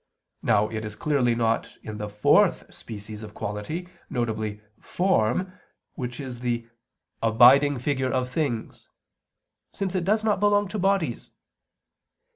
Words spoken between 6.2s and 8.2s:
the "abiding figure